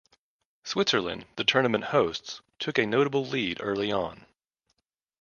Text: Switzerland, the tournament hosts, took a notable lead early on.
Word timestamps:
Switzerland, 0.63 1.27
the 1.35 1.43
tournament 1.43 1.83
hosts, 1.83 2.41
took 2.57 2.79
a 2.79 2.87
notable 2.87 3.23
lead 3.23 3.59
early 3.61 3.91
on. 3.91 4.25